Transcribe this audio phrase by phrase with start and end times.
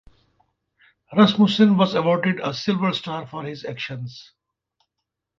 [1.15, 4.31] Rasmussen was awarded a Silver Star for his actions.